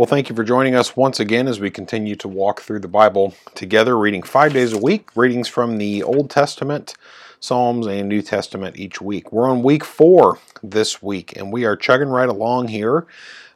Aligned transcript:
Well, 0.00 0.06
thank 0.06 0.30
you 0.30 0.34
for 0.34 0.44
joining 0.44 0.74
us 0.74 0.96
once 0.96 1.20
again 1.20 1.46
as 1.46 1.60
we 1.60 1.68
continue 1.70 2.16
to 2.16 2.26
walk 2.26 2.62
through 2.62 2.80
the 2.80 2.88
Bible 2.88 3.34
together, 3.54 3.98
reading 3.98 4.22
five 4.22 4.54
days 4.54 4.72
a 4.72 4.78
week, 4.78 5.14
readings 5.14 5.46
from 5.46 5.76
the 5.76 6.02
Old 6.02 6.30
Testament, 6.30 6.94
Psalms, 7.38 7.86
and 7.86 8.08
New 8.08 8.22
Testament 8.22 8.78
each 8.78 9.02
week. 9.02 9.30
We're 9.30 9.46
on 9.46 9.62
week 9.62 9.84
four 9.84 10.38
this 10.62 11.02
week, 11.02 11.36
and 11.36 11.52
we 11.52 11.66
are 11.66 11.76
chugging 11.76 12.08
right 12.08 12.30
along 12.30 12.68
here. 12.68 13.06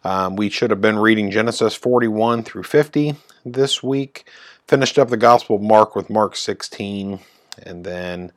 Um, 0.05 0.37
we 0.37 0.51
should 0.51 0.69
have 0.69 0.83
been 0.83 0.99
reading 0.99 1.31
Genesis 1.31 1.75
41 1.75 2.43
through 2.43 2.65
50 2.65 3.17
this 3.47 3.83
week. 3.83 4.29
Finished 4.69 4.99
up 4.99 5.09
the 5.09 5.17
Gospel 5.17 5.57
of 5.57 5.63
Mark 5.63 5.97
with 5.97 6.11
Mark 6.11 6.37
16, 6.37 7.21
and 7.63 7.85
then 7.85 8.33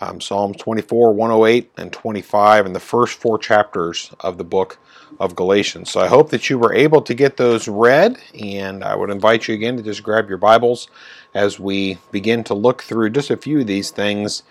um, 0.00 0.20
Psalms 0.20 0.56
24, 0.58 1.12
108, 1.12 1.70
and 1.76 1.92
25, 1.92 2.66
and 2.66 2.74
the 2.74 2.80
first 2.80 3.18
four 3.18 3.38
chapters 3.38 4.12
of 4.20 4.38
the 4.38 4.44
book 4.44 4.78
of 5.18 5.34
Galatians. 5.34 5.90
So 5.90 6.00
I 6.00 6.06
hope 6.06 6.30
that 6.30 6.48
you 6.48 6.58
were 6.58 6.72
able 6.72 7.02
to 7.02 7.14
get 7.14 7.36
those 7.36 7.66
read, 7.66 8.18
and 8.40 8.84
I 8.84 8.94
would 8.94 9.10
invite 9.10 9.48
you 9.48 9.54
again 9.54 9.76
to 9.76 9.82
just 9.82 10.02
grab 10.02 10.28
your 10.28 10.38
Bibles 10.38 10.88
as 11.34 11.58
we 11.58 11.98
begin 12.10 12.44
to 12.44 12.54
look 12.54 12.82
through 12.82 13.10
just 13.10 13.30
a 13.30 13.36
few 13.36 13.60
of 13.60 13.66
these 13.66 13.90
things 13.90 14.42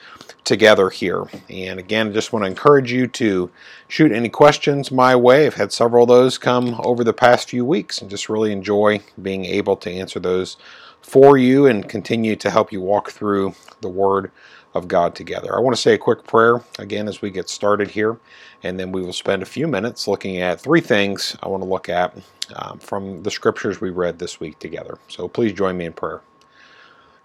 together 0.44 0.90
here. 0.90 1.24
And 1.50 1.80
again, 1.80 2.10
I 2.10 2.12
just 2.12 2.34
want 2.34 2.44
to 2.44 2.50
encourage 2.50 2.92
you 2.92 3.08
to 3.08 3.50
shoot 3.88 4.12
any 4.12 4.30
questions 4.30 4.92
my 4.92 5.16
way. 5.16 5.46
I've 5.46 5.56
had 5.56 5.72
several 5.72 6.04
of 6.04 6.10
those 6.10 6.38
come 6.38 6.80
over 6.84 7.04
the 7.04 7.14
past 7.14 7.50
few 7.50 7.66
weeks 7.66 8.02
and 8.02 8.10
just 8.10 8.30
really 8.30 8.52
enjoy 8.52 9.02
being 9.22 9.46
able 9.46 9.76
to 9.78 9.92
answer 9.92 10.20
those 10.20 10.58
for 11.02 11.38
you 11.38 11.66
and 11.66 11.88
continue 11.88 12.36
to 12.36 12.52
help 12.52 12.72
you 12.72 12.82
walk 12.82 13.12
through 13.12 13.54
the 13.82 13.90
Word 13.90 14.32
of 14.78 14.88
God 14.88 15.16
together. 15.16 15.56
I 15.56 15.60
want 15.60 15.76
to 15.76 15.82
say 15.82 15.94
a 15.94 15.98
quick 15.98 16.26
prayer 16.26 16.62
again 16.80 17.08
as 17.08 17.22
we 17.22 17.32
get 17.32 17.50
started 17.50 17.90
here, 17.92 18.18
and 18.64 18.80
then 18.80 18.92
we 18.92 19.02
will 19.02 19.14
spend 19.14 19.42
a 19.42 19.46
few 19.48 19.68
minutes 19.68 20.08
looking 20.08 20.38
at 20.38 20.62
three 20.62 20.82
things 20.82 21.36
I 21.42 21.48
want 21.48 21.64
to 21.64 21.70
look 21.70 21.90
at 21.90 22.16
um, 22.56 22.80
from 22.80 23.24
the 23.24 23.32
scriptures 23.32 23.82
we 23.82 23.90
read 23.90 24.20
this 24.20 24.40
week 24.40 24.60
together. 24.60 24.98
So 25.08 25.28
please 25.28 25.54
join 25.54 25.78
me 25.78 25.86
in 25.86 25.94
prayer. 25.94 26.22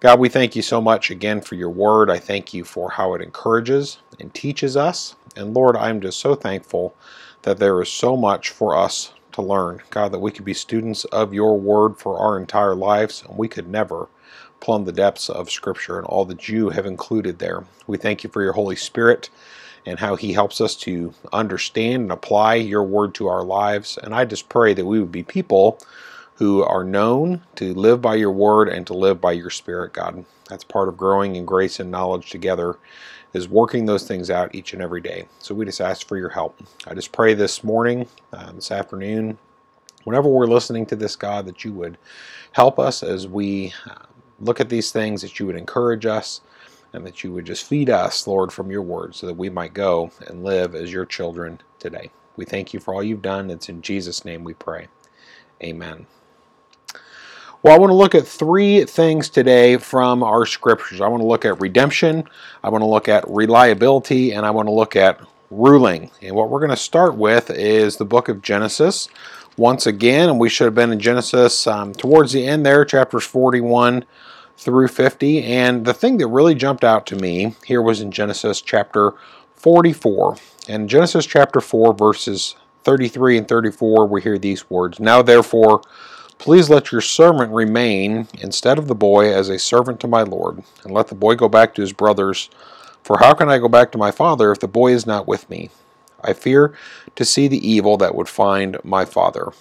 God, 0.01 0.19
we 0.19 0.29
thank 0.29 0.57
you 0.57 0.63
so 0.63 0.81
much 0.81 1.11
again 1.11 1.41
for 1.41 1.55
your 1.55 1.71
word. 1.71 2.11
I 2.11 2.19
thank 2.19 2.53
you 2.53 2.65
for 2.65 2.91
how 2.91 3.15
it 3.15 3.23
encourages 3.23 3.98
and 4.19 4.35
teaches 4.35 4.77
us. 4.77 5.15
And 5.37 5.55
Lord, 5.55 5.77
I'm 5.77 6.01
just 6.01 6.19
so 6.19 6.35
thankful 6.35 6.97
that 7.43 7.59
there 7.59 7.81
is 7.81 7.89
so 7.89 8.17
much 8.17 8.51
for 8.51 8.77
us 8.77 9.13
to 9.33 9.43
learn. 9.43 9.81
God, 9.91 10.13
that 10.13 10.19
we 10.19 10.33
could 10.33 10.45
be 10.45 10.55
students 10.55 11.05
of 11.07 11.33
your 11.33 11.59
word 11.59 11.98
for 11.98 12.19
our 12.19 12.39
entire 12.39 12.75
lives, 12.75 13.23
and 13.29 13.39
we 13.39 13.48
could 13.48 13.69
never 13.69 14.09
plumb 14.63 14.85
the 14.85 14.93
depths 14.93 15.29
of 15.29 15.51
Scripture 15.51 15.99
and 15.99 16.07
all 16.07 16.25
that 16.25 16.49
you 16.49 16.71
have 16.71 16.87
included 16.87 17.39
there. 17.39 17.65
We 17.89 17.99
thank 17.99 18.25
you 18.25 18.31
for 18.31 18.43
your 18.43 18.53
Holy 18.53 18.77
Spirit 18.77 19.29
and 19.85 19.99
how 19.99 20.15
He 20.17 20.33
helps 20.33 20.61
us 20.61 20.77
to 20.77 21.13
understand 21.33 22.05
and 22.05 22.13
apply 22.13 22.55
your 22.55 22.85
word 22.85 23.13
to 23.17 23.27
our 23.27 23.43
lives. 23.43 23.99
And 24.03 24.15
I 24.15 24.25
just 24.25 24.49
pray 24.49 24.73
that 24.73 24.87
we 24.87 25.01
would 25.01 25.13
be 25.13 25.25
people 25.25 25.81
who 26.37 26.63
are 26.63 26.85
known 26.85 27.43
to 27.57 27.75
live 27.75 28.01
by 28.01 28.15
your 28.15 28.31
word 28.31 28.69
and 28.69 28.87
to 28.87 28.95
live 28.95 29.21
by 29.21 29.33
your 29.33 29.51
Spirit, 29.51 29.93
God. 29.93 30.25
That's 30.49 30.65
part 30.65 30.89
of 30.89 30.97
growing 30.97 31.35
in 31.37 31.45
grace 31.45 31.81
and 31.81 31.91
knowledge 31.91 32.31
together. 32.31 32.79
Is 33.33 33.49
working 33.49 33.87
those 33.87 34.07
things 34.07 34.29
out 34.31 34.55
each 34.55 34.75
and 34.75 34.83
every 34.83 35.01
day. 35.01 35.27
So 35.39 35.55
we 35.55 35.65
just 35.65 35.81
ask 35.81 36.07
for 36.07 36.19
your 36.19 36.29
help. 36.29 36.61
I 36.87 36.93
just 36.93 37.13
pray 37.13 37.33
this 37.33 37.65
morning, 37.65 38.07
uh, 38.31 38.53
this 38.53 38.71
afternoon, 38.71 39.39
whenever 40.05 40.29
we're 40.29 40.47
listening 40.47 40.85
to 40.87 40.97
this, 40.97 41.17
God, 41.17 41.47
that 41.47 41.65
you 41.65 41.73
would 41.73 41.97
help 42.53 42.79
us 42.79 43.03
as 43.03 43.27
we 43.27 43.73
uh, 43.89 43.95
look 44.43 44.61
at 44.61 44.69
these 44.69 44.93
things, 44.93 45.23
that 45.23 45.39
you 45.39 45.47
would 45.47 45.57
encourage 45.57 46.05
us, 46.05 46.41
and 46.93 47.07
that 47.07 47.25
you 47.25 47.33
would 47.33 47.47
just 47.47 47.65
feed 47.65 47.89
us, 47.89 48.27
Lord, 48.27 48.53
from 48.53 48.71
your 48.71 48.83
word, 48.83 49.15
so 49.15 49.27
that 49.27 49.35
we 49.35 49.48
might 49.48 49.73
go 49.73 50.11
and 50.27 50.45
live 50.45 50.75
as 50.75 50.93
your 50.93 51.07
children 51.07 51.61
today. 51.79 52.11
We 52.37 52.45
thank 52.45 52.75
you 52.75 52.81
for 52.81 52.93
all 52.93 53.03
you've 53.03 53.23
done. 53.23 53.51
It's 53.51 53.69
in 53.69 53.83
Jesus' 53.83 54.25
name 54.25 54.45
we 54.45 54.55
pray. 54.55 54.89
Amen. 55.63 56.07
Well, 57.63 57.77
I 57.77 57.79
want 57.79 57.91
to 57.91 57.95
look 57.95 58.17
at 58.17 58.27
three 58.27 58.85
things 58.85 59.29
today 59.29 59.77
from 59.77 60.25
our 60.25 60.45
scriptures. 60.47 61.01
I 61.01 61.07
want 61.07 61.20
to 61.20 61.27
look 61.27 61.45
at 61.45 61.61
redemption, 61.61 62.24
I 62.63 62.70
want 62.70 62.83
to 62.83 62.86
look 62.86 63.09
at 63.09 63.24
reliability, 63.29 64.33
and 64.33 64.45
I 64.45 64.51
want 64.51 64.67
to 64.67 64.73
look 64.73 64.97
at 64.97 65.20
ruling. 65.51 66.11
And 66.20 66.35
what 66.35 66.51
we're 66.51 66.59
going 66.59 66.70
to 66.70 66.77
start 66.77 67.14
with 67.14 67.51
is 67.51 67.97
the 67.97 68.05
book 68.05 68.29
of 68.29 68.42
Genesis 68.42 69.09
once 69.57 69.86
again, 69.86 70.29
and 70.29 70.40
we 70.40 70.48
should 70.48 70.64
have 70.64 70.74
been 70.74 70.92
in 70.92 71.01
Genesis 71.01 71.67
um, 71.67 71.92
towards 71.92 72.33
the 72.33 72.46
end 72.46 72.64
there, 72.64 72.85
chapters 72.85 73.24
41 73.24 74.05
through 74.57 74.89
50. 74.89 75.42
And 75.45 75.85
the 75.85 75.95
thing 75.95 76.18
that 76.18 76.27
really 76.29 76.55
jumped 76.55 76.85
out 76.85 77.07
to 77.07 77.17
me 77.17 77.55
here 77.64 77.83
was 77.83 78.01
in 78.01 78.11
Genesis 78.11 78.61
chapter 78.61 79.12
44. 79.57 80.36
And 80.68 80.89
Genesis 80.89 81.27
chapter 81.27 81.61
4, 81.61 81.95
verses 81.95 82.57
33 82.85 83.39
and 83.39 83.48
34, 83.48 84.07
we 84.07 84.23
hear 84.23 84.39
these 84.39 84.70
words 84.70 85.01
Now 85.01 85.23
therefore, 85.23 85.83
please 86.39 86.70
let 86.70 86.91
your 86.91 87.01
servant 87.01 87.52
remain 87.52 88.29
instead 88.41 88.79
of 88.79 88.89
the 88.89 88.95
boy 88.95 89.33
as 89.33 89.48
a 89.48 89.58
servant 89.58 90.01
to 90.01 90.08
my 90.08 90.23
Lord, 90.23 90.62
and 90.85 90.92
let 90.92 91.08
the 91.08 91.14
boy 91.14 91.35
go 91.35 91.48
back 91.48 91.74
to 91.74 91.83
his 91.83 91.92
brothers. 91.92 92.51
For 93.02 93.18
how 93.18 93.35
can 93.35 93.48
I 93.48 93.58
go 93.58 93.68
back 93.68 93.92
to 93.92 93.98
my 93.98 94.12
father 94.12 94.52
if 94.52 94.61
the 94.61 94.68
boy 94.68 94.92
is 94.92 95.07
not 95.07 95.27
with 95.27 95.48
me? 95.51 95.70
I 96.25 96.33
fear 96.33 96.75
to 97.17 97.25
see 97.25 97.49
the 97.49 97.69
evil 97.69 97.97
that 97.99 98.15
would 98.15 98.29
find 98.29 98.79
my 98.85 99.05
father. 99.05 99.53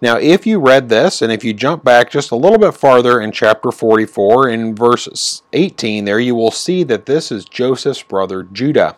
Now, 0.00 0.16
if 0.16 0.46
you 0.46 0.60
read 0.60 0.88
this, 0.88 1.22
and 1.22 1.32
if 1.32 1.42
you 1.42 1.52
jump 1.52 1.82
back 1.82 2.10
just 2.10 2.30
a 2.30 2.36
little 2.36 2.58
bit 2.58 2.74
farther 2.74 3.20
in 3.20 3.32
chapter 3.32 3.72
44, 3.72 4.48
in 4.48 4.74
verse 4.76 5.42
18, 5.52 6.04
there 6.04 6.20
you 6.20 6.36
will 6.36 6.52
see 6.52 6.84
that 6.84 7.06
this 7.06 7.32
is 7.32 7.44
Joseph's 7.44 8.02
brother 8.02 8.44
Judah 8.44 8.96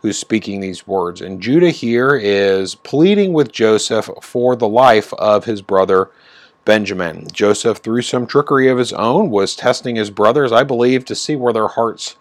who's 0.00 0.18
speaking 0.18 0.60
these 0.60 0.86
words. 0.86 1.20
And 1.20 1.40
Judah 1.40 1.70
here 1.70 2.16
is 2.16 2.74
pleading 2.74 3.32
with 3.32 3.52
Joseph 3.52 4.10
for 4.20 4.56
the 4.56 4.68
life 4.68 5.14
of 5.14 5.44
his 5.44 5.62
brother 5.62 6.10
Benjamin. 6.64 7.28
Joseph, 7.32 7.78
through 7.78 8.02
some 8.02 8.26
trickery 8.26 8.68
of 8.68 8.78
his 8.78 8.92
own, 8.92 9.30
was 9.30 9.54
testing 9.54 9.94
his 9.94 10.10
brothers, 10.10 10.50
I 10.50 10.64
believe, 10.64 11.04
to 11.04 11.14
see 11.14 11.36
where 11.36 11.52
their 11.52 11.68
hearts 11.68 12.16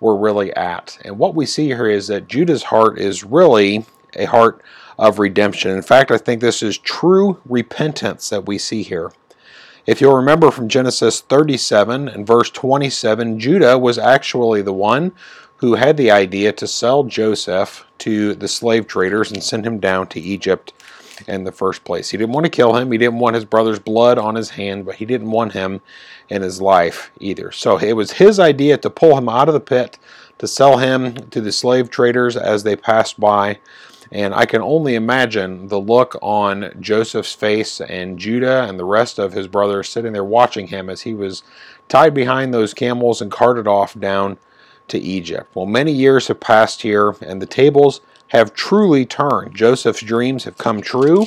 were 0.00 0.16
really 0.16 0.52
at. 0.54 0.98
And 1.04 1.18
what 1.18 1.34
we 1.34 1.46
see 1.46 1.66
here 1.66 1.88
is 1.88 2.08
that 2.08 2.28
Judah's 2.28 2.64
heart 2.64 2.98
is 2.98 3.22
really 3.22 3.84
a 4.16 4.24
heart 4.24 4.62
of 4.98 5.18
redemption. 5.18 5.70
In 5.70 5.82
fact, 5.82 6.10
I 6.10 6.18
think 6.18 6.40
this 6.40 6.62
is 6.62 6.76
true 6.78 7.40
repentance 7.46 8.28
that 8.30 8.46
we 8.46 8.58
see 8.58 8.82
here. 8.82 9.12
If 9.86 10.00
you'll 10.00 10.16
remember 10.16 10.50
from 10.50 10.68
Genesis 10.68 11.20
37 11.20 12.08
and 12.08 12.26
verse 12.26 12.50
27, 12.50 13.38
Judah 13.38 13.78
was 13.78 13.98
actually 13.98 14.62
the 14.62 14.72
one 14.72 15.12
who 15.56 15.74
had 15.74 15.96
the 15.96 16.10
idea 16.10 16.52
to 16.52 16.66
sell 16.66 17.04
Joseph 17.04 17.86
to 17.98 18.34
the 18.34 18.48
slave 18.48 18.86
traders 18.86 19.30
and 19.30 19.42
send 19.42 19.66
him 19.66 19.78
down 19.78 20.06
to 20.08 20.20
Egypt 20.20 20.72
in 21.26 21.44
the 21.44 21.52
first 21.52 21.84
place. 21.84 22.10
He 22.10 22.16
didn't 22.16 22.32
want 22.32 22.44
to 22.44 22.50
kill 22.50 22.76
him, 22.76 22.90
he 22.92 22.98
didn't 22.98 23.18
want 23.18 23.34
his 23.34 23.44
brother's 23.44 23.78
blood 23.78 24.18
on 24.18 24.34
his 24.34 24.50
hand, 24.50 24.84
but 24.86 24.96
he 24.96 25.04
didn't 25.04 25.30
want 25.30 25.52
him 25.52 25.80
in 26.28 26.42
his 26.42 26.60
life 26.60 27.10
either. 27.20 27.52
So 27.52 27.78
it 27.78 27.94
was 27.94 28.12
his 28.12 28.38
idea 28.38 28.76
to 28.78 28.90
pull 28.90 29.16
him 29.16 29.28
out 29.28 29.48
of 29.48 29.54
the 29.54 29.60
pit, 29.60 29.98
to 30.38 30.46
sell 30.46 30.78
him 30.78 31.14
to 31.30 31.40
the 31.40 31.52
slave 31.52 31.90
traders 31.90 32.36
as 32.36 32.62
they 32.62 32.76
passed 32.76 33.20
by. 33.20 33.58
And 34.12 34.34
I 34.34 34.44
can 34.44 34.62
only 34.62 34.96
imagine 34.96 35.68
the 35.68 35.80
look 35.80 36.18
on 36.20 36.72
Joseph's 36.80 37.34
face 37.34 37.80
and 37.80 38.18
Judah 38.18 38.64
and 38.68 38.78
the 38.78 38.84
rest 38.84 39.18
of 39.18 39.32
his 39.32 39.46
brothers 39.46 39.88
sitting 39.88 40.12
there 40.12 40.24
watching 40.24 40.66
him 40.68 40.90
as 40.90 41.02
he 41.02 41.14
was 41.14 41.44
tied 41.88 42.14
behind 42.14 42.52
those 42.52 42.74
camels 42.74 43.22
and 43.22 43.30
carted 43.30 43.68
off 43.68 43.98
down 43.98 44.38
to 44.88 44.98
Egypt. 44.98 45.54
Well, 45.54 45.66
many 45.66 45.92
years 45.92 46.28
have 46.28 46.40
passed 46.40 46.82
here, 46.82 47.14
and 47.20 47.40
the 47.40 47.46
tables 47.46 48.00
have 48.30 48.54
truly 48.54 49.06
turned. 49.06 49.54
Joseph's 49.54 50.02
dreams 50.02 50.44
have 50.44 50.58
come 50.58 50.80
true. 50.80 51.26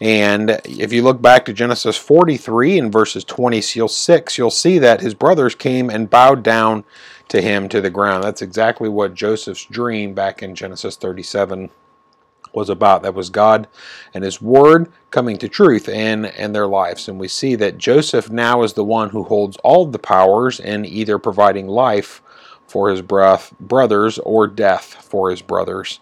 And 0.00 0.60
if 0.64 0.92
you 0.92 1.02
look 1.02 1.22
back 1.22 1.44
to 1.44 1.52
Genesis 1.52 1.96
43 1.96 2.78
and 2.78 2.92
verses 2.92 3.24
26, 3.24 4.36
you'll 4.36 4.50
see 4.50 4.78
that 4.78 5.00
his 5.00 5.14
brothers 5.14 5.54
came 5.54 5.90
and 5.90 6.10
bowed 6.10 6.42
down 6.42 6.84
to 7.28 7.40
him 7.40 7.68
to 7.68 7.80
the 7.80 7.90
ground. 7.90 8.24
That's 8.24 8.42
exactly 8.42 8.88
what 8.88 9.14
Joseph's 9.14 9.64
dream 9.64 10.12
back 10.12 10.42
in 10.42 10.54
Genesis 10.54 10.96
37 10.96 11.70
was 12.52 12.68
about. 12.68 13.02
That 13.02 13.14
was 13.14 13.30
God 13.30 13.68
and 14.12 14.24
His 14.24 14.42
Word 14.42 14.92
coming 15.10 15.38
to 15.38 15.48
truth 15.48 15.88
in, 15.88 16.26
in 16.26 16.52
their 16.52 16.66
lives. 16.66 17.08
And 17.08 17.18
we 17.18 17.28
see 17.28 17.54
that 17.56 17.78
Joseph 17.78 18.30
now 18.30 18.62
is 18.62 18.74
the 18.74 18.84
one 18.84 19.10
who 19.10 19.24
holds 19.24 19.56
all 19.58 19.86
the 19.86 19.98
powers 19.98 20.60
in 20.60 20.84
either 20.84 21.18
providing 21.18 21.66
life 21.66 22.22
for 22.66 22.90
his 22.90 23.02
breath, 23.02 23.52
brothers 23.60 24.18
or 24.20 24.46
death 24.46 24.94
for 25.04 25.30
his 25.30 25.42
brothers. 25.42 26.00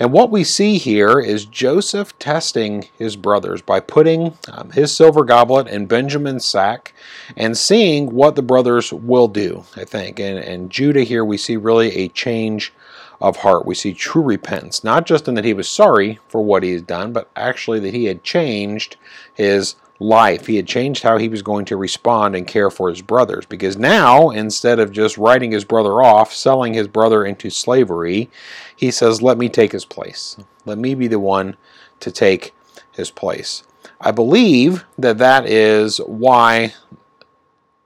And 0.00 0.12
what 0.12 0.30
we 0.30 0.42
see 0.42 0.78
here 0.78 1.20
is 1.20 1.44
Joseph 1.44 2.18
testing 2.18 2.88
his 2.98 3.16
brothers 3.16 3.62
by 3.62 3.80
putting 3.80 4.36
um, 4.52 4.70
his 4.70 4.94
silver 4.94 5.24
goblet 5.24 5.68
in 5.68 5.86
Benjamin's 5.86 6.44
sack 6.44 6.94
and 7.36 7.56
seeing 7.56 8.12
what 8.12 8.34
the 8.34 8.42
brothers 8.42 8.92
will 8.92 9.28
do, 9.28 9.64
I 9.76 9.84
think. 9.84 10.18
And, 10.18 10.38
and 10.38 10.70
Judah 10.70 11.04
here, 11.04 11.24
we 11.24 11.36
see 11.36 11.56
really 11.56 11.94
a 11.94 12.08
change 12.08 12.72
of 13.20 13.36
heart. 13.36 13.66
We 13.66 13.74
see 13.74 13.94
true 13.94 14.22
repentance, 14.22 14.82
not 14.82 15.06
just 15.06 15.28
in 15.28 15.34
that 15.34 15.44
he 15.44 15.54
was 15.54 15.68
sorry 15.68 16.18
for 16.28 16.42
what 16.42 16.62
he 16.62 16.72
had 16.72 16.86
done, 16.86 17.12
but 17.12 17.30
actually 17.36 17.78
that 17.80 17.94
he 17.94 18.06
had 18.06 18.24
changed 18.24 18.96
his 19.32 19.76
life. 20.04 20.46
He 20.46 20.56
had 20.56 20.66
changed 20.66 21.02
how 21.02 21.18
he 21.18 21.28
was 21.28 21.42
going 21.42 21.64
to 21.66 21.76
respond 21.76 22.36
and 22.36 22.46
care 22.46 22.70
for 22.70 22.88
his 22.88 23.02
brothers 23.02 23.46
because 23.46 23.76
now, 23.76 24.30
instead 24.30 24.78
of 24.78 24.92
just 24.92 25.18
writing 25.18 25.50
his 25.50 25.64
brother 25.64 26.02
off, 26.02 26.32
selling 26.32 26.74
his 26.74 26.88
brother 26.88 27.24
into 27.24 27.50
slavery, 27.50 28.30
he 28.76 28.90
says, 28.90 29.22
Let 29.22 29.38
me 29.38 29.48
take 29.48 29.72
his 29.72 29.84
place. 29.84 30.36
Let 30.64 30.78
me 30.78 30.94
be 30.94 31.08
the 31.08 31.18
one 31.18 31.56
to 32.00 32.10
take 32.10 32.54
his 32.92 33.10
place. 33.10 33.64
I 34.00 34.10
believe 34.10 34.84
that 34.98 35.18
that 35.18 35.48
is 35.48 35.98
why 35.98 36.74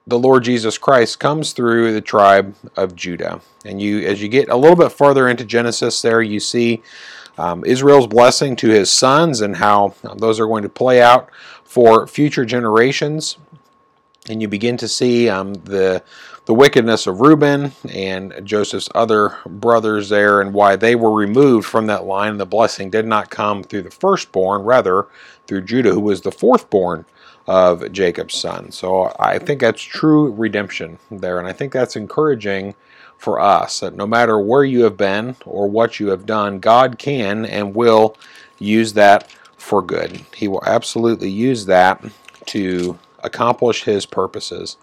the 0.06 0.18
Lord 0.18 0.42
Jesus 0.42 0.78
Christ 0.78 1.20
comes 1.20 1.52
through 1.52 1.92
the 1.92 2.00
tribe 2.00 2.54
of 2.76 2.96
Judah. 2.96 3.40
And 3.64 3.80
you, 3.80 4.00
as 4.00 4.22
you 4.22 4.28
get 4.28 4.48
a 4.48 4.56
little 4.56 4.76
bit 4.76 4.90
further 4.90 5.28
into 5.28 5.44
Genesis, 5.44 6.00
there 6.00 6.22
you 6.22 6.40
see 6.40 6.82
um, 7.36 7.64
Israel's 7.64 8.06
blessing 8.06 8.56
to 8.56 8.68
his 8.68 8.90
sons 8.90 9.40
and 9.40 9.56
how 9.56 9.94
um, 10.04 10.18
those 10.18 10.40
are 10.40 10.46
going 10.46 10.64
to 10.64 10.68
play 10.68 11.00
out 11.00 11.30
for 11.68 12.06
future 12.06 12.46
generations. 12.46 13.36
And 14.30 14.40
you 14.40 14.48
begin 14.48 14.78
to 14.78 14.88
see 14.88 15.28
um, 15.28 15.54
the 15.54 16.02
the 16.46 16.54
wickedness 16.54 17.06
of 17.06 17.20
Reuben 17.20 17.72
and 17.92 18.32
Joseph's 18.42 18.88
other 18.94 19.36
brothers 19.46 20.08
there, 20.08 20.40
and 20.40 20.54
why 20.54 20.76
they 20.76 20.94
were 20.94 21.12
removed 21.12 21.66
from 21.66 21.86
that 21.86 22.04
line. 22.04 22.38
The 22.38 22.46
blessing 22.46 22.88
did 22.88 23.06
not 23.06 23.30
come 23.30 23.62
through 23.62 23.82
the 23.82 23.90
firstborn, 23.90 24.62
rather 24.62 25.06
through 25.46 25.62
Judah, 25.62 25.92
who 25.92 26.00
was 26.00 26.22
the 26.22 26.30
fourthborn 26.30 27.04
of 27.46 27.92
Jacob's 27.92 28.38
son. 28.38 28.72
So 28.72 29.14
I 29.18 29.38
think 29.38 29.60
that's 29.60 29.82
true 29.82 30.32
redemption 30.32 30.98
there, 31.10 31.38
and 31.38 31.46
I 31.46 31.52
think 31.52 31.72
that's 31.72 31.96
encouraging 31.96 32.74
for 33.18 33.40
us 33.40 33.80
that 33.80 33.94
no 33.94 34.06
matter 34.06 34.38
where 34.38 34.64
you 34.64 34.84
have 34.84 34.96
been 34.96 35.36
or 35.44 35.68
what 35.68 36.00
you 36.00 36.08
have 36.08 36.24
done, 36.24 36.60
God 36.60 36.98
can 36.98 37.44
and 37.44 37.74
will 37.74 38.16
use 38.58 38.94
that 38.94 39.30
for 39.68 39.82
good. 39.82 40.24
He 40.34 40.48
will 40.48 40.64
absolutely 40.64 41.28
use 41.28 41.66
that 41.66 42.02
to 42.46 42.98
accomplish 43.22 43.84
his 43.84 44.06
purposes. 44.06 44.78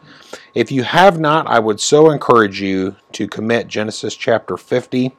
If 0.54 0.72
you 0.72 0.84
have 0.84 1.20
not, 1.20 1.48
I 1.48 1.58
would 1.58 1.80
so 1.80 2.12
encourage 2.12 2.62
you 2.62 2.96
to 3.14 3.28
commit 3.28 3.68
Genesis 3.68 4.16
chapter 4.16 4.58
50 4.58 5.18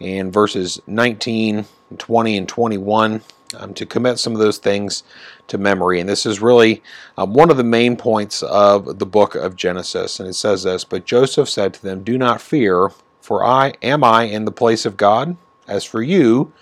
and 0.00 0.32
verses 0.32 0.80
19, 0.88 1.66
20, 1.96 2.36
and 2.36 2.48
21 2.48 3.22
um, 3.56 3.74
to 3.74 3.86
commit 3.86 4.18
some 4.18 4.32
of 4.32 4.40
those 4.40 4.58
things 4.58 5.04
to 5.46 5.56
memory. 5.56 6.00
And 6.00 6.08
this 6.08 6.26
is 6.26 6.42
really 6.42 6.82
um, 7.16 7.32
one 7.32 7.52
of 7.52 7.56
the 7.56 7.62
main 7.62 7.96
points 7.96 8.42
of 8.42 8.98
the 8.98 9.06
book 9.06 9.36
of 9.36 9.54
Genesis. 9.54 10.18
And 10.18 10.28
it 10.28 10.34
says 10.34 10.64
this 10.64 10.82
But 10.82 11.06
Joseph 11.06 11.48
said 11.48 11.74
to 11.74 11.82
them, 11.82 12.02
Do 12.02 12.18
not 12.18 12.40
fear, 12.40 12.90
for 13.20 13.44
I 13.44 13.74
am 13.82 14.02
I 14.02 14.24
in 14.24 14.46
the 14.46 14.50
place 14.50 14.84
of 14.84 14.96
God. 14.96 15.36
As 15.68 15.84
for 15.84 16.02
you, 16.02 16.52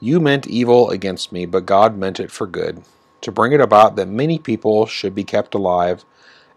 you 0.00 0.20
meant 0.20 0.46
evil 0.46 0.90
against 0.90 1.32
me, 1.32 1.46
but 1.46 1.66
God 1.66 1.96
meant 1.96 2.20
it 2.20 2.30
for 2.30 2.46
good, 2.46 2.82
to 3.20 3.32
bring 3.32 3.52
it 3.52 3.60
about 3.60 3.96
that 3.96 4.08
many 4.08 4.38
people 4.38 4.86
should 4.86 5.14
be 5.14 5.24
kept 5.24 5.54
alive 5.54 6.04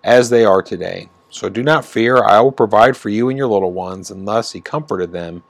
as 0.03 0.29
they 0.29 0.45
are 0.45 0.61
today. 0.61 1.09
So 1.29 1.47
do 1.47 1.63
not 1.63 1.85
fear, 1.85 2.17
I 2.17 2.41
will 2.41 2.51
provide 2.51 2.97
for 2.97 3.09
you 3.09 3.29
and 3.29 3.37
your 3.37 3.47
little 3.47 3.71
ones. 3.71 4.11
And 4.11 4.27
thus 4.27 4.51
he 4.51 4.61
comforted 4.61 5.11
them 5.11 5.43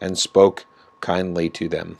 and 0.00 0.18
spoke 0.18 0.64
kindly 1.00 1.50
to 1.50 1.68
them. 1.68 1.98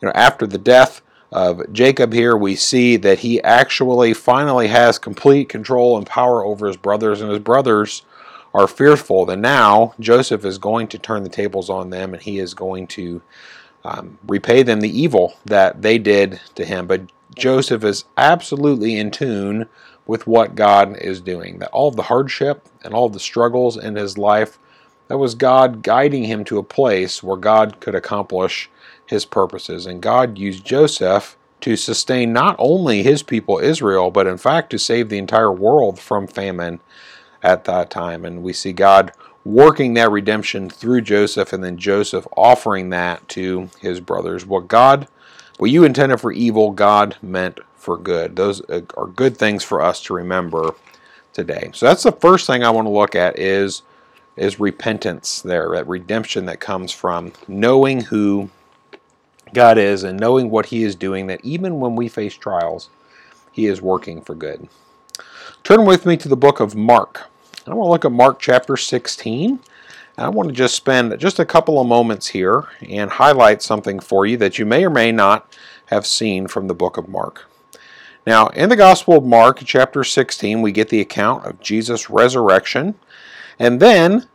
You 0.00 0.08
know, 0.08 0.12
after 0.14 0.46
the 0.46 0.58
death 0.58 1.00
of 1.32 1.72
Jacob 1.72 2.12
here, 2.12 2.36
we 2.36 2.54
see 2.54 2.96
that 2.98 3.20
he 3.20 3.42
actually 3.42 4.12
finally 4.12 4.68
has 4.68 4.98
complete 4.98 5.48
control 5.48 5.96
and 5.96 6.06
power 6.06 6.44
over 6.44 6.66
his 6.66 6.76
brothers, 6.76 7.20
and 7.20 7.30
his 7.30 7.40
brothers 7.40 8.02
are 8.54 8.68
fearful 8.68 9.26
that 9.26 9.38
now 9.38 9.94
Joseph 9.98 10.44
is 10.44 10.58
going 10.58 10.88
to 10.88 10.98
turn 10.98 11.22
the 11.22 11.28
tables 11.28 11.68
on 11.68 11.90
them 11.90 12.14
and 12.14 12.22
he 12.22 12.38
is 12.38 12.54
going 12.54 12.86
to 12.86 13.20
um, 13.86 14.18
repay 14.26 14.64
them 14.64 14.80
the 14.80 15.00
evil 15.00 15.34
that 15.44 15.82
they 15.82 15.96
did 15.96 16.40
to 16.56 16.64
him. 16.64 16.86
But 16.86 17.02
Joseph 17.36 17.84
is 17.84 18.04
absolutely 18.16 18.98
in 18.98 19.10
tune 19.12 19.68
with 20.06 20.26
what 20.26 20.56
God 20.56 20.96
is 20.98 21.20
doing. 21.20 21.58
That 21.60 21.70
all 21.70 21.90
the 21.92 22.02
hardship 22.02 22.66
and 22.84 22.92
all 22.92 23.08
the 23.08 23.20
struggles 23.20 23.76
in 23.76 23.94
his 23.94 24.18
life, 24.18 24.58
that 25.08 25.18
was 25.18 25.36
God 25.36 25.82
guiding 25.82 26.24
him 26.24 26.44
to 26.46 26.58
a 26.58 26.64
place 26.64 27.22
where 27.22 27.36
God 27.36 27.78
could 27.78 27.94
accomplish 27.94 28.68
his 29.06 29.24
purposes. 29.24 29.86
And 29.86 30.02
God 30.02 30.36
used 30.36 30.64
Joseph 30.64 31.36
to 31.60 31.76
sustain 31.76 32.32
not 32.32 32.56
only 32.58 33.02
his 33.02 33.22
people 33.22 33.58
Israel, 33.58 34.10
but 34.10 34.26
in 34.26 34.36
fact 34.36 34.70
to 34.70 34.78
save 34.78 35.08
the 35.08 35.18
entire 35.18 35.52
world 35.52 36.00
from 36.00 36.26
famine 36.26 36.80
at 37.42 37.64
that 37.64 37.90
time. 37.90 38.24
And 38.24 38.42
we 38.42 38.52
see 38.52 38.72
God 38.72 39.12
working 39.46 39.94
that 39.94 40.10
redemption 40.10 40.68
through 40.68 41.00
Joseph 41.00 41.52
and 41.52 41.62
then 41.62 41.78
Joseph 41.78 42.26
offering 42.36 42.90
that 42.90 43.28
to 43.28 43.70
his 43.80 44.00
brothers. 44.00 44.44
What 44.44 44.66
God, 44.66 45.06
what 45.58 45.70
you 45.70 45.84
intended 45.84 46.20
for 46.20 46.32
evil, 46.32 46.72
God 46.72 47.16
meant 47.22 47.60
for 47.76 47.96
good. 47.96 48.34
Those 48.34 48.60
are 48.62 49.06
good 49.06 49.36
things 49.36 49.62
for 49.62 49.80
us 49.80 50.02
to 50.02 50.14
remember 50.14 50.74
today. 51.32 51.70
So 51.74 51.86
that's 51.86 52.02
the 52.02 52.10
first 52.10 52.48
thing 52.48 52.64
I 52.64 52.70
want 52.70 52.86
to 52.86 52.90
look 52.90 53.14
at 53.14 53.38
is 53.38 53.82
is 54.36 54.58
repentance 54.60 55.40
there, 55.40 55.70
that 55.70 55.86
redemption 55.86 56.44
that 56.46 56.60
comes 56.60 56.92
from 56.92 57.32
knowing 57.46 58.02
who 58.02 58.50
God 59.54 59.78
is 59.78 60.02
and 60.02 60.18
knowing 60.18 60.50
what 60.50 60.66
He 60.66 60.82
is 60.82 60.96
doing, 60.96 61.28
that 61.28 61.42
even 61.44 61.78
when 61.78 61.94
we 61.94 62.08
face 62.08 62.34
trials, 62.34 62.90
He 63.52 63.66
is 63.66 63.80
working 63.80 64.20
for 64.20 64.34
good. 64.34 64.68
Turn 65.62 65.86
with 65.86 66.04
me 66.04 66.16
to 66.16 66.28
the 66.28 66.36
book 66.36 66.58
of 66.58 66.74
Mark. 66.74 67.30
I 67.68 67.74
want 67.74 67.88
to 67.88 67.90
look 67.90 68.04
at 68.04 68.12
Mark 68.12 68.38
chapter 68.38 68.76
16. 68.76 69.58
I 70.16 70.28
want 70.28 70.48
to 70.48 70.54
just 70.54 70.76
spend 70.76 71.18
just 71.18 71.40
a 71.40 71.44
couple 71.44 71.80
of 71.80 71.88
moments 71.88 72.28
here 72.28 72.68
and 72.88 73.10
highlight 73.10 73.60
something 73.60 73.98
for 73.98 74.24
you 74.24 74.36
that 74.36 74.56
you 74.56 74.64
may 74.64 74.84
or 74.84 74.90
may 74.90 75.10
not 75.10 75.52
have 75.86 76.06
seen 76.06 76.46
from 76.46 76.68
the 76.68 76.74
book 76.74 76.96
of 76.96 77.08
Mark. 77.08 77.50
Now, 78.24 78.46
in 78.48 78.68
the 78.68 78.76
Gospel 78.76 79.16
of 79.18 79.24
Mark, 79.24 79.62
chapter 79.64 80.04
16, 80.04 80.62
we 80.62 80.70
get 80.70 80.90
the 80.90 81.00
account 81.00 81.44
of 81.44 81.60
Jesus' 81.60 82.08
resurrection. 82.08 82.94
And 83.58 83.80
then, 83.80 84.28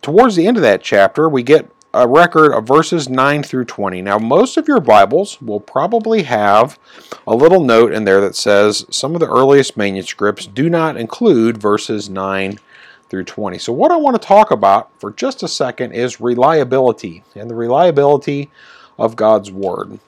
towards 0.00 0.36
the 0.36 0.46
end 0.46 0.56
of 0.56 0.62
that 0.62 0.80
chapter, 0.80 1.28
we 1.28 1.42
get 1.42 1.68
a 1.92 2.06
record 2.06 2.52
of 2.52 2.68
verses 2.68 3.08
9 3.08 3.42
through 3.42 3.64
20. 3.64 4.00
Now, 4.00 4.18
most 4.18 4.56
of 4.56 4.68
your 4.68 4.80
Bibles 4.80 5.42
will 5.42 5.60
probably 5.60 6.22
have 6.22 6.78
a 7.26 7.34
little 7.34 7.64
note 7.64 7.92
in 7.92 8.04
there 8.04 8.20
that 8.20 8.36
says 8.36 8.86
some 8.90 9.14
of 9.14 9.20
the 9.20 9.28
earliest 9.28 9.76
manuscripts 9.76 10.46
do 10.46 10.70
not 10.70 10.96
include 10.96 11.58
verses 11.58 12.08
9 12.08 12.60
through 13.08 13.24
20. 13.24 13.58
So, 13.58 13.72
what 13.72 13.92
I 13.92 13.96
want 13.96 14.20
to 14.20 14.26
talk 14.26 14.50
about 14.50 14.90
for 15.00 15.12
just 15.12 15.42
a 15.42 15.48
second 15.48 15.92
is 15.92 16.20
reliability 16.20 17.22
and 17.34 17.50
the 17.50 17.54
reliability 17.54 18.50
of 18.98 19.16
God's 19.16 19.50
Word. 19.50 19.98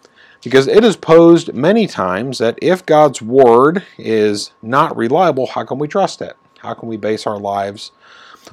Because 0.42 0.68
it 0.68 0.84
is 0.84 0.96
posed 0.96 1.52
many 1.52 1.86
times 1.86 2.38
that 2.38 2.58
if 2.62 2.86
God's 2.86 3.20
Word 3.20 3.84
is 3.98 4.52
not 4.62 4.96
reliable, 4.96 5.48
how 5.48 5.64
can 5.64 5.78
we 5.78 5.88
trust 5.88 6.22
it? 6.22 6.36
How 6.58 6.74
can 6.74 6.88
we 6.88 6.96
base 6.96 7.26
our 7.26 7.38
lives 7.38 7.92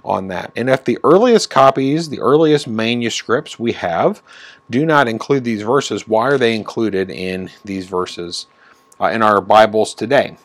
on 0.03 0.27
that. 0.29 0.51
And 0.55 0.69
if 0.69 0.83
the 0.83 0.97
earliest 1.03 1.49
copies, 1.49 2.09
the 2.09 2.19
earliest 2.19 2.67
manuscripts 2.67 3.59
we 3.59 3.71
have, 3.73 4.21
do 4.69 4.85
not 4.85 5.07
include 5.07 5.43
these 5.43 5.61
verses, 5.61 6.07
why 6.07 6.27
are 6.27 6.37
they 6.37 6.55
included 6.55 7.09
in 7.09 7.51
these 7.63 7.85
verses 7.85 8.47
uh, 8.99 9.05
in 9.07 9.21
our 9.21 9.41
Bibles 9.41 9.93
today? 9.93 10.37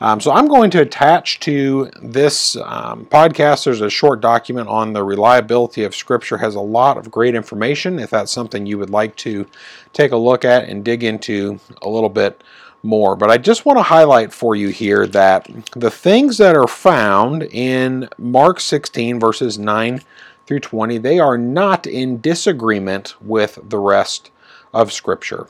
Um, 0.00 0.20
so 0.20 0.30
I'm 0.30 0.46
going 0.46 0.70
to 0.70 0.80
attach 0.80 1.40
to 1.40 1.90
this 2.00 2.56
um, 2.56 3.06
podcast. 3.06 3.64
There's 3.64 3.80
a 3.80 3.90
short 3.90 4.20
document 4.20 4.68
on 4.68 4.92
the 4.92 5.02
reliability 5.02 5.82
of 5.82 5.94
Scripture. 5.94 6.36
Has 6.38 6.54
a 6.54 6.60
lot 6.60 6.96
of 6.96 7.10
great 7.10 7.34
information. 7.34 7.98
If 7.98 8.10
that's 8.10 8.30
something 8.30 8.64
you 8.64 8.78
would 8.78 8.90
like 8.90 9.16
to 9.16 9.46
take 9.92 10.12
a 10.12 10.16
look 10.16 10.44
at 10.44 10.68
and 10.68 10.84
dig 10.84 11.02
into 11.02 11.58
a 11.82 11.88
little 11.88 12.08
bit 12.08 12.42
more. 12.82 13.16
But 13.16 13.30
I 13.30 13.38
just 13.38 13.66
want 13.66 13.78
to 13.78 13.82
highlight 13.82 14.32
for 14.32 14.54
you 14.54 14.68
here 14.68 15.06
that 15.08 15.48
the 15.74 15.90
things 15.90 16.38
that 16.38 16.56
are 16.56 16.68
found 16.68 17.42
in 17.42 18.08
Mark 18.18 18.60
16, 18.60 19.18
verses 19.18 19.58
9 19.58 20.00
through 20.46 20.60
20, 20.60 20.98
they 20.98 21.18
are 21.18 21.36
not 21.36 21.86
in 21.86 22.20
disagreement 22.20 23.14
with 23.20 23.58
the 23.68 23.78
rest 23.78 24.30
of 24.72 24.92
Scripture. 24.92 25.48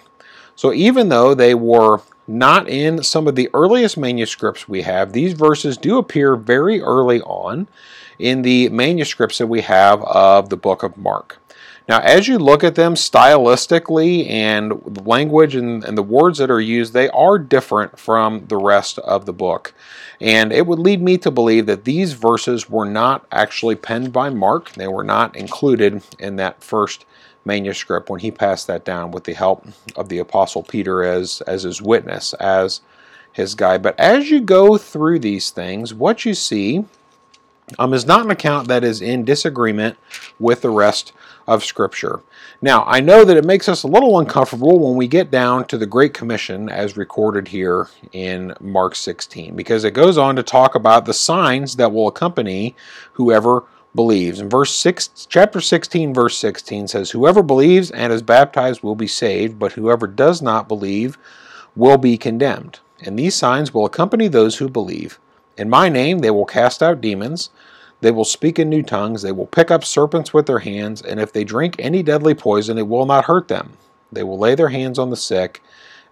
So 0.57 0.73
even 0.73 1.11
though 1.11 1.35
they 1.35 1.55
were 1.55 2.01
not 2.29 2.69
in 2.69 3.03
some 3.03 3.27
of 3.27 3.35
the 3.35 3.49
earliest 3.55 3.97
manuscripts 3.97 4.69
we 4.69 4.83
have, 4.83 5.13
these 5.13 5.33
verses 5.33 5.77
do 5.77 5.99
appear 5.99 6.37
very 6.37 6.81
early 6.81 7.21
on 7.23 7.67
in 8.19 8.43
the 8.43 8.69
manuscripts 8.69 9.39
that 9.39 9.47
we 9.47 9.63
have 9.63 10.03
of 10.03 10.51
the 10.51 10.57
book 10.57 10.83
of 10.83 10.97
Mark. 10.97 11.39
Now, 11.89 12.01
as 12.01 12.29
you 12.29 12.39
look 12.39 12.63
at 12.63 12.75
them 12.75 12.95
stylistically 12.95 14.29
and 14.29 14.73
the 14.85 15.03
language 15.05 15.55
and, 15.55 15.83
and, 15.83 15.97
the 15.97 16.03
words 16.03 16.37
that 16.37 16.51
are 16.51 16.61
used, 16.61 16.93
they 16.93 17.09
are 17.09 17.39
different 17.39 17.99
from 17.99 18.45
the 18.49 18.59
rest 18.59 18.99
of 18.99 19.25
the 19.25 19.33
book. 19.33 19.73
And 20.21 20.53
it 20.53 20.67
would 20.67 20.79
lead 20.79 21.01
me 21.01 21.17
to 21.19 21.31
believe 21.31 21.65
that 21.65 21.85
these 21.85 22.13
verses 22.13 22.69
were 22.69 22.85
not 22.85 23.25
actually 23.33 23.75
penned 23.75 24.13
by 24.13 24.29
Mark. 24.29 24.73
They 24.73 24.89
were 24.89 25.05
not 25.05 25.35
included 25.35 26.03
in 26.19 26.37
that 26.37 26.63
first 26.63 27.07
manuscript 27.49 28.09
when 28.09 28.21
he 28.21 28.31
passed 28.31 28.69
that 28.69 28.85
down 28.85 29.11
with 29.11 29.25
the 29.25 29.33
help 29.33 29.67
of 29.97 30.09
the 30.09 30.19
Apostle 30.19 30.63
Peter 30.63 31.03
as, 31.03 31.41
as 31.49 31.65
his 31.65 31.83
witness, 31.83 32.35
as 32.35 32.83
his 33.33 33.57
guide. 33.57 33.83
But 33.83 33.99
as 33.99 34.31
you 34.31 34.41
go 34.41 34.79
through 34.79 35.19
these 35.19 35.51
things, 35.51 35.93
what 35.93 36.25
you 36.25 36.35
see 36.35 36.85
um, 37.79 37.93
is 37.93 38.07
not 38.07 38.25
an 38.25 38.31
account 38.31 38.69
that 38.69 38.85
is 38.85 39.03
in 39.03 39.25
disagreement 39.25 39.97
with 40.39 40.63
the 40.63 40.71
rest 40.71 41.13
of 41.47 41.65
Scripture. 41.65 42.21
Now, 42.61 42.85
I 42.87 43.01
know 43.01 43.25
that 43.25 43.37
it 43.37 43.45
makes 43.45 43.69
us 43.69 43.83
a 43.83 43.89
little 43.89 44.19
uncomfortable 44.19 44.79
when 44.79 44.97
we 44.97 45.09
get 45.09 45.31
down 45.31 45.67
to 45.67 45.79
the 45.79 45.87
Great 45.87 46.13
Commission 46.13 46.69
as 46.69 46.97
recorded 46.97 47.49
here 47.49 47.89
in 48.13 48.55
Mark 48.61 48.95
16, 48.95 49.57
because 49.57 49.85
it 49.85 49.93
goes 49.93 50.19
on 50.19 50.37
to 50.37 50.43
talk 50.43 50.75
about 50.75 51.05
the 51.05 51.15
signs 51.15 51.77
that 51.77 51.93
will 51.93 52.09
accompany 52.09 52.75
whoever 53.15 53.65
believes. 53.99 54.39
In 54.39 54.49
verse 54.49 54.77
6, 54.77 55.27
chapter 55.29 55.61
16, 55.61 56.15
verse 56.15 56.39
16 56.39 56.87
says, 56.87 57.11
Whoever 57.11 57.43
believes 57.43 57.91
and 57.91 58.13
is 58.13 58.23
baptized 58.23 58.81
will 58.81 58.95
be 58.95 59.09
saved, 59.09 59.59
but 59.59 59.73
whoever 59.73 60.07
does 60.07 60.41
not 60.41 60.69
believe 60.69 61.19
will 61.75 61.97
be 61.99 62.17
condemned. 62.17 62.79
And 63.01 63.19
these 63.19 63.35
signs 63.35 63.75
will 63.75 63.85
accompany 63.85 64.29
those 64.29 64.59
who 64.59 64.69
believe. 64.69 65.19
In 65.57 65.69
my 65.69 65.89
name 65.89 66.21
they 66.21 66.31
will 66.31 66.45
cast 66.47 66.81
out 66.81 67.01
demons. 67.01 67.51
They 68.01 68.13
will 68.13 68.25
speak 68.25 68.61
in 68.61 68.69
new 68.69 68.85
tongues. 68.85 69.23
They 69.23 69.33
will 69.33 69.47
pick 69.47 69.69
up 69.69 69.83
serpents 69.85 70.33
with 70.33 70.47
their 70.47 70.61
hands. 70.61 71.03
And 71.03 71.19
if 71.19 71.33
they 71.33 71.43
drink 71.43 71.75
any 71.81 72.05
deadly 72.05 72.35
poison, 72.35 72.79
it 72.79 72.87
will 72.87 73.05
not 73.05 73.25
hurt 73.25 73.49
them. 73.49 73.73
They 74.13 74.23
will 74.23 74.39
lay 74.39 74.55
their 74.55 74.69
hands 74.69 75.01
on 75.01 75.11
the 75.11 75.17
sick, 75.17 75.61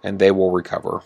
and 0.03 0.19
they 0.19 0.31
will 0.31 0.51
recover. 0.51 1.03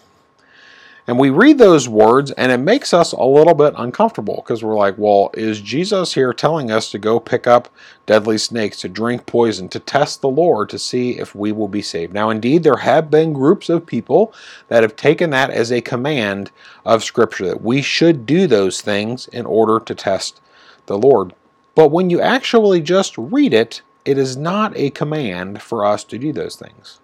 And 1.07 1.17
we 1.17 1.31
read 1.31 1.57
those 1.57 1.89
words, 1.89 2.31
and 2.31 2.51
it 2.51 2.59
makes 2.59 2.93
us 2.93 3.11
a 3.11 3.23
little 3.23 3.55
bit 3.55 3.73
uncomfortable 3.75 4.35
because 4.35 4.63
we're 4.63 4.77
like, 4.77 4.95
well, 4.97 5.31
is 5.33 5.59
Jesus 5.59 6.13
here 6.13 6.31
telling 6.31 6.69
us 6.69 6.91
to 6.91 6.99
go 6.99 7.19
pick 7.19 7.47
up 7.47 7.69
deadly 8.05 8.37
snakes, 8.37 8.79
to 8.81 8.89
drink 8.89 9.25
poison, 9.25 9.67
to 9.69 9.79
test 9.79 10.21
the 10.21 10.29
Lord 10.29 10.69
to 10.69 10.77
see 10.77 11.17
if 11.17 11.33
we 11.33 11.51
will 11.51 11.67
be 11.67 11.81
saved? 11.81 12.13
Now, 12.13 12.29
indeed, 12.29 12.63
there 12.63 12.77
have 12.77 13.09
been 13.09 13.33
groups 13.33 13.67
of 13.67 13.85
people 13.85 14.33
that 14.67 14.83
have 14.83 14.95
taken 14.95 15.31
that 15.31 15.49
as 15.49 15.71
a 15.71 15.81
command 15.81 16.51
of 16.85 17.03
Scripture 17.03 17.47
that 17.47 17.63
we 17.63 17.81
should 17.81 18.25
do 18.27 18.45
those 18.45 18.81
things 18.81 19.27
in 19.29 19.45
order 19.47 19.79
to 19.79 19.95
test 19.95 20.39
the 20.85 20.97
Lord. 20.97 21.33
But 21.73 21.89
when 21.89 22.09
you 22.09 22.21
actually 22.21 22.81
just 22.81 23.17
read 23.17 23.53
it, 23.53 23.81
it 24.05 24.17
is 24.17 24.37
not 24.37 24.75
a 24.77 24.91
command 24.91 25.61
for 25.61 25.83
us 25.85 26.03
to 26.05 26.17
do 26.17 26.31
those 26.31 26.55
things. 26.55 26.99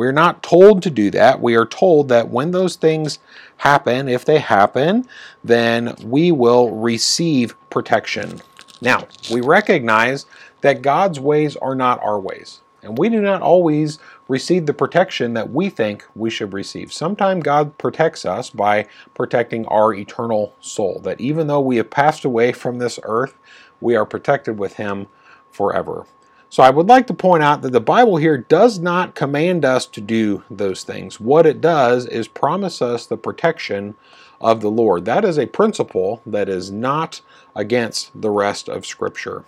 We're 0.00 0.12
not 0.12 0.42
told 0.42 0.82
to 0.84 0.90
do 0.90 1.10
that. 1.10 1.42
We 1.42 1.56
are 1.56 1.66
told 1.66 2.08
that 2.08 2.30
when 2.30 2.52
those 2.52 2.76
things 2.76 3.18
happen, 3.58 4.08
if 4.08 4.24
they 4.24 4.38
happen, 4.38 5.06
then 5.44 5.94
we 6.02 6.32
will 6.32 6.70
receive 6.70 7.54
protection. 7.68 8.40
Now, 8.80 9.08
we 9.30 9.42
recognize 9.42 10.24
that 10.62 10.80
God's 10.80 11.20
ways 11.20 11.54
are 11.56 11.74
not 11.74 12.02
our 12.02 12.18
ways, 12.18 12.62
and 12.82 12.96
we 12.96 13.10
do 13.10 13.20
not 13.20 13.42
always 13.42 13.98
receive 14.26 14.64
the 14.64 14.72
protection 14.72 15.34
that 15.34 15.50
we 15.50 15.68
think 15.68 16.06
we 16.16 16.30
should 16.30 16.54
receive. 16.54 16.94
Sometimes 16.94 17.42
God 17.42 17.76
protects 17.76 18.24
us 18.24 18.48
by 18.48 18.86
protecting 19.12 19.66
our 19.66 19.92
eternal 19.92 20.54
soul, 20.62 21.00
that 21.00 21.20
even 21.20 21.46
though 21.46 21.60
we 21.60 21.76
have 21.76 21.90
passed 21.90 22.24
away 22.24 22.52
from 22.52 22.78
this 22.78 22.98
earth, 23.02 23.34
we 23.82 23.94
are 23.96 24.06
protected 24.06 24.58
with 24.58 24.76
Him 24.76 25.08
forever. 25.50 26.06
So 26.50 26.64
I 26.64 26.70
would 26.70 26.88
like 26.88 27.06
to 27.06 27.14
point 27.14 27.44
out 27.44 27.62
that 27.62 27.70
the 27.70 27.80
Bible 27.80 28.16
here 28.16 28.36
does 28.36 28.80
not 28.80 29.14
command 29.14 29.64
us 29.64 29.86
to 29.86 30.00
do 30.00 30.42
those 30.50 30.82
things. 30.82 31.20
What 31.20 31.46
it 31.46 31.60
does 31.60 32.06
is 32.06 32.26
promise 32.26 32.82
us 32.82 33.06
the 33.06 33.16
protection 33.16 33.94
of 34.40 34.60
the 34.60 34.70
Lord. 34.70 35.04
That 35.04 35.24
is 35.24 35.38
a 35.38 35.46
principle 35.46 36.20
that 36.26 36.48
is 36.48 36.72
not 36.72 37.20
against 37.54 38.10
the 38.20 38.30
rest 38.30 38.68
of 38.68 38.84
Scripture. 38.84 39.44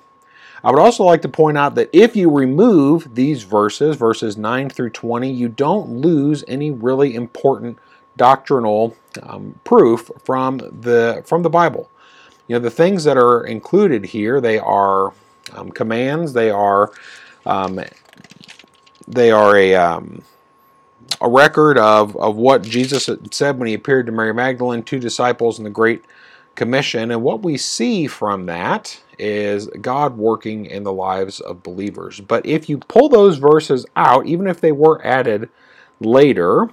I 0.62 0.70
would 0.70 0.78
also 0.78 1.02
like 1.02 1.22
to 1.22 1.28
point 1.28 1.58
out 1.58 1.74
that 1.74 1.90
if 1.92 2.14
you 2.14 2.30
remove 2.30 3.16
these 3.16 3.42
verses, 3.42 3.96
verses 3.96 4.36
9 4.36 4.70
through 4.70 4.90
20, 4.90 5.28
you 5.28 5.48
don't 5.48 5.90
lose 5.90 6.44
any 6.46 6.70
really 6.70 7.16
important 7.16 7.80
doctrinal 8.16 8.96
um, 9.24 9.58
proof 9.64 10.08
from 10.24 10.58
the 10.58 11.24
from 11.26 11.42
the 11.42 11.50
Bible. 11.50 11.90
You 12.46 12.54
know, 12.54 12.60
the 12.60 12.70
things 12.70 13.02
that 13.04 13.16
are 13.16 13.44
included 13.44 14.04
here, 14.04 14.40
they 14.40 14.58
are 14.60 15.12
um, 15.52 15.70
commands. 15.70 16.32
They 16.32 16.50
are 16.50 16.92
um, 17.44 17.80
they 19.08 19.30
are 19.30 19.56
a 19.56 19.74
um, 19.74 20.22
a 21.20 21.28
record 21.28 21.78
of, 21.78 22.16
of 22.16 22.36
what 22.36 22.62
Jesus 22.62 23.08
said 23.30 23.58
when 23.58 23.68
he 23.68 23.74
appeared 23.74 24.06
to 24.06 24.12
Mary 24.12 24.34
Magdalene, 24.34 24.82
two 24.82 24.98
disciples, 24.98 25.58
and 25.58 25.64
the 25.64 25.70
Great 25.70 26.04
Commission. 26.54 27.10
And 27.10 27.22
what 27.22 27.42
we 27.42 27.56
see 27.56 28.06
from 28.06 28.46
that 28.46 29.00
is 29.18 29.68
God 29.80 30.16
working 30.16 30.66
in 30.66 30.82
the 30.82 30.92
lives 30.92 31.40
of 31.40 31.62
believers. 31.62 32.20
But 32.20 32.44
if 32.44 32.68
you 32.68 32.78
pull 32.78 33.08
those 33.08 33.38
verses 33.38 33.86
out, 33.94 34.26
even 34.26 34.48
if 34.48 34.60
they 34.60 34.72
were 34.72 35.04
added 35.06 35.48
later, 36.00 36.68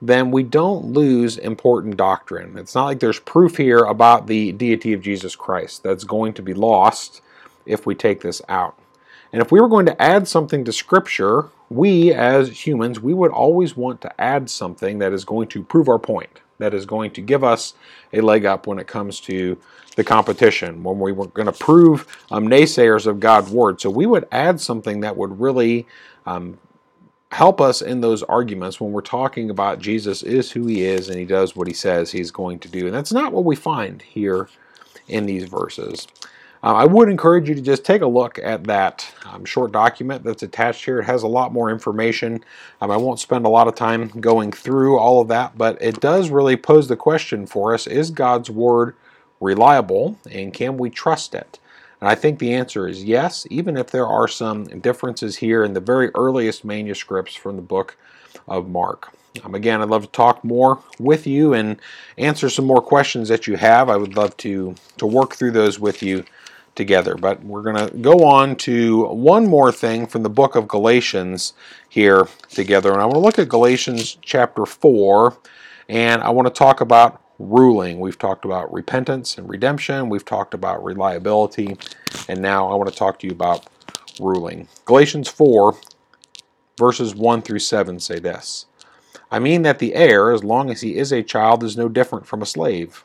then 0.00 0.32
we 0.32 0.42
don't 0.42 0.86
lose 0.86 1.38
important 1.38 1.96
doctrine. 1.96 2.58
It's 2.58 2.74
not 2.74 2.86
like 2.86 2.98
there's 2.98 3.20
proof 3.20 3.56
here 3.56 3.84
about 3.84 4.26
the 4.26 4.50
deity 4.50 4.92
of 4.92 5.00
Jesus 5.00 5.36
Christ 5.36 5.84
that's 5.84 6.02
going 6.02 6.32
to 6.34 6.42
be 6.42 6.54
lost 6.54 7.22
if 7.66 7.86
we 7.86 7.94
take 7.94 8.20
this 8.20 8.42
out. 8.48 8.78
And 9.32 9.40
if 9.40 9.50
we 9.50 9.60
were 9.60 9.68
going 9.68 9.86
to 9.86 10.02
add 10.02 10.28
something 10.28 10.64
to 10.64 10.72
Scripture, 10.72 11.48
we 11.70 12.12
as 12.12 12.66
humans, 12.66 13.00
we 13.00 13.14
would 13.14 13.30
always 13.30 13.76
want 13.76 14.00
to 14.02 14.20
add 14.20 14.50
something 14.50 14.98
that 14.98 15.12
is 15.12 15.24
going 15.24 15.48
to 15.48 15.62
prove 15.62 15.88
our 15.88 15.98
point, 15.98 16.40
that 16.58 16.74
is 16.74 16.84
going 16.84 17.12
to 17.12 17.22
give 17.22 17.42
us 17.42 17.74
a 18.12 18.20
leg 18.20 18.44
up 18.44 18.66
when 18.66 18.78
it 18.78 18.86
comes 18.86 19.20
to 19.20 19.56
the 19.96 20.04
competition, 20.04 20.82
when 20.82 20.98
we 20.98 21.12
were 21.12 21.26
going 21.28 21.46
to 21.46 21.52
prove 21.52 22.06
um, 22.30 22.46
naysayers 22.46 23.06
of 23.06 23.20
God's 23.20 23.50
Word. 23.50 23.80
So 23.80 23.88
we 23.90 24.06
would 24.06 24.26
add 24.32 24.60
something 24.60 25.00
that 25.00 25.16
would 25.16 25.40
really 25.40 25.86
um, 26.26 26.58
help 27.32 27.60
us 27.60 27.80
in 27.80 28.02
those 28.02 28.22
arguments 28.24 28.80
when 28.80 28.92
we're 28.92 29.00
talking 29.00 29.48
about 29.48 29.78
Jesus 29.78 30.22
is 30.22 30.50
who 30.52 30.66
he 30.66 30.82
is 30.82 31.08
and 31.08 31.18
he 31.18 31.24
does 31.24 31.56
what 31.56 31.66
he 31.66 31.74
says 31.74 32.10
he's 32.12 32.30
going 32.30 32.58
to 32.60 32.68
do. 32.68 32.86
And 32.86 32.94
that's 32.94 33.12
not 33.12 33.32
what 33.32 33.44
we 33.44 33.56
find 33.56 34.02
here 34.02 34.48
in 35.08 35.24
these 35.24 35.44
verses. 35.44 36.06
Uh, 36.64 36.74
I 36.74 36.84
would 36.84 37.08
encourage 37.08 37.48
you 37.48 37.56
to 37.56 37.60
just 37.60 37.84
take 37.84 38.02
a 38.02 38.06
look 38.06 38.38
at 38.38 38.64
that 38.64 39.12
um, 39.26 39.44
short 39.44 39.72
document 39.72 40.22
that's 40.22 40.44
attached 40.44 40.84
here. 40.84 41.00
It 41.00 41.04
has 41.04 41.24
a 41.24 41.28
lot 41.28 41.52
more 41.52 41.70
information. 41.70 42.44
Um, 42.80 42.90
I 42.90 42.96
won't 42.96 43.18
spend 43.18 43.44
a 43.44 43.48
lot 43.48 43.66
of 43.66 43.74
time 43.74 44.08
going 44.20 44.52
through 44.52 44.96
all 44.96 45.20
of 45.20 45.28
that, 45.28 45.58
but 45.58 45.76
it 45.82 45.98
does 46.00 46.30
really 46.30 46.56
pose 46.56 46.86
the 46.86 46.96
question 46.96 47.46
for 47.46 47.74
us 47.74 47.88
is 47.88 48.12
God's 48.12 48.48
Word 48.48 48.94
reliable 49.40 50.18
and 50.30 50.54
can 50.54 50.76
we 50.76 50.88
trust 50.88 51.34
it? 51.34 51.58
And 52.00 52.08
I 52.08 52.14
think 52.14 52.38
the 52.38 52.54
answer 52.54 52.86
is 52.86 53.02
yes, 53.02 53.44
even 53.50 53.76
if 53.76 53.90
there 53.90 54.06
are 54.06 54.28
some 54.28 54.64
differences 54.64 55.36
here 55.36 55.64
in 55.64 55.74
the 55.74 55.80
very 55.80 56.10
earliest 56.14 56.64
manuscripts 56.64 57.34
from 57.34 57.56
the 57.56 57.62
book 57.62 57.96
of 58.46 58.68
Mark. 58.68 59.12
Um, 59.42 59.54
again, 59.54 59.80
I'd 59.80 59.88
love 59.88 60.02
to 60.02 60.10
talk 60.10 60.44
more 60.44 60.78
with 61.00 61.26
you 61.26 61.54
and 61.54 61.80
answer 62.18 62.48
some 62.50 62.66
more 62.66 62.82
questions 62.82 63.28
that 63.28 63.48
you 63.48 63.56
have. 63.56 63.88
I 63.88 63.96
would 63.96 64.14
love 64.14 64.36
to, 64.38 64.76
to 64.98 65.06
work 65.06 65.34
through 65.34 65.52
those 65.52 65.80
with 65.80 66.02
you 66.02 66.24
together. 66.74 67.14
But 67.14 67.42
we're 67.44 67.62
going 67.62 67.88
to 67.88 67.96
go 67.96 68.24
on 68.24 68.56
to 68.56 69.04
one 69.06 69.46
more 69.46 69.72
thing 69.72 70.06
from 70.06 70.22
the 70.22 70.30
book 70.30 70.54
of 70.54 70.68
Galatians 70.68 71.52
here 71.88 72.28
together. 72.48 72.92
And 72.92 73.00
I 73.00 73.04
want 73.04 73.14
to 73.14 73.20
look 73.20 73.38
at 73.38 73.48
Galatians 73.48 74.18
chapter 74.22 74.66
4, 74.66 75.36
and 75.88 76.22
I 76.22 76.30
want 76.30 76.46
to 76.48 76.54
talk 76.54 76.80
about 76.80 77.22
ruling. 77.38 78.00
We've 78.00 78.18
talked 78.18 78.44
about 78.44 78.72
repentance 78.72 79.36
and 79.36 79.48
redemption, 79.48 80.08
we've 80.08 80.24
talked 80.24 80.54
about 80.54 80.84
reliability, 80.84 81.76
and 82.28 82.40
now 82.40 82.68
I 82.70 82.74
want 82.74 82.88
to 82.88 82.96
talk 82.96 83.18
to 83.20 83.26
you 83.26 83.32
about 83.32 83.66
ruling. 84.20 84.68
Galatians 84.84 85.28
4, 85.28 85.76
verses 86.78 87.14
1 87.14 87.42
through 87.42 87.58
7 87.58 87.98
say 87.98 88.18
this. 88.18 88.66
I 89.30 89.38
mean 89.38 89.62
that 89.62 89.78
the 89.78 89.94
heir, 89.94 90.30
as 90.30 90.44
long 90.44 90.70
as 90.70 90.82
he 90.82 90.96
is 90.96 91.10
a 91.10 91.22
child, 91.22 91.64
is 91.64 91.76
no 91.76 91.88
different 91.88 92.26
from 92.26 92.42
a 92.42 92.46
slave 92.46 93.04